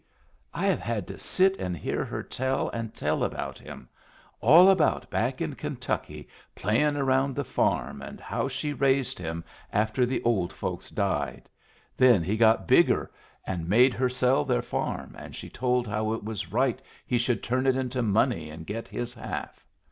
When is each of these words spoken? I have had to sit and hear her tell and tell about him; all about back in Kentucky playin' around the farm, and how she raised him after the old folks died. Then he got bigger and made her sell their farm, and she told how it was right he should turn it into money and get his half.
I 0.51 0.65
have 0.65 0.79
had 0.79 1.05
to 1.09 1.19
sit 1.19 1.57
and 1.57 1.77
hear 1.77 2.03
her 2.03 2.23
tell 2.23 2.69
and 2.71 2.91
tell 2.91 3.23
about 3.23 3.59
him; 3.59 3.87
all 4.39 4.67
about 4.69 5.07
back 5.11 5.41
in 5.41 5.53
Kentucky 5.53 6.27
playin' 6.55 6.97
around 6.97 7.35
the 7.35 7.43
farm, 7.43 8.01
and 8.01 8.19
how 8.19 8.47
she 8.47 8.73
raised 8.73 9.19
him 9.19 9.43
after 9.71 10.03
the 10.03 10.19
old 10.23 10.53
folks 10.53 10.89
died. 10.89 11.47
Then 11.95 12.23
he 12.23 12.35
got 12.35 12.67
bigger 12.67 13.11
and 13.45 13.69
made 13.69 13.93
her 13.93 14.09
sell 14.09 14.43
their 14.43 14.63
farm, 14.63 15.15
and 15.19 15.35
she 15.35 15.49
told 15.51 15.85
how 15.87 16.13
it 16.13 16.23
was 16.23 16.51
right 16.51 16.81
he 17.05 17.19
should 17.19 17.43
turn 17.43 17.67
it 17.67 17.75
into 17.77 18.01
money 18.01 18.49
and 18.49 18.65
get 18.65 18.87
his 18.87 19.13
half. 19.13 19.63